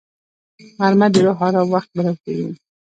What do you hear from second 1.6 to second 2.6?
وخت بلل کېږي